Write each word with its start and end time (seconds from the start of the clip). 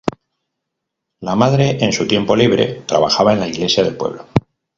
La 1.19 1.35
madre, 1.35 1.83
en 1.85 1.91
su 1.93 2.07
tiempo 2.07 2.35
libre, 2.35 2.81
trabajaba 2.87 3.33
en 3.33 3.39
la 3.39 3.47
iglesia 3.47 3.83
del 3.83 3.95
pueblo. 3.97 4.25